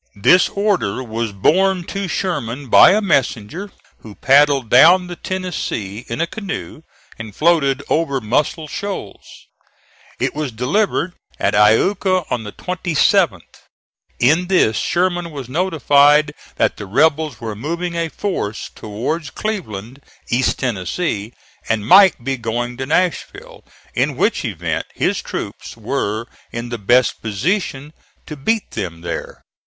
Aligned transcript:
This 0.19 0.49
order 0.49 1.03
was 1.03 1.31
borne 1.31 1.83
to 1.83 2.07
Sherman 2.07 2.69
by 2.69 2.89
a 2.93 3.01
messenger, 3.01 3.69
who 3.99 4.15
paddled 4.15 4.67
down 4.67 5.05
the 5.05 5.15
Tennessee 5.15 6.05
in 6.07 6.19
a 6.19 6.25
canoe 6.25 6.81
and 7.19 7.35
floated 7.35 7.83
over 7.87 8.19
Muscle 8.19 8.67
Shoals; 8.67 9.45
it 10.19 10.33
was 10.33 10.51
delivered 10.51 11.13
at 11.37 11.53
Iuka 11.53 12.25
on 12.31 12.45
the 12.45 12.51
27th. 12.51 13.41
In 14.17 14.47
this 14.47 14.75
Sherman 14.75 15.29
was 15.29 15.47
notified 15.47 16.33
that 16.55 16.77
the 16.77 16.87
rebels 16.87 17.39
were 17.39 17.55
moving 17.55 17.93
a 17.93 18.09
force 18.09 18.71
towards 18.73 19.29
Cleveland, 19.29 20.01
East 20.31 20.57
Tennessee, 20.57 21.31
and 21.69 21.85
might 21.85 22.23
be 22.23 22.37
going 22.37 22.75
to 22.77 22.87
Nashville, 22.87 23.63
in 23.93 24.17
which 24.17 24.43
event 24.45 24.87
his 24.95 25.21
troops 25.21 25.77
were 25.77 26.25
in 26.51 26.69
the 26.69 26.79
best 26.79 27.21
position 27.21 27.93
to 28.25 28.35
beat 28.35 28.71
them 28.71 29.01
there. 29.01 29.43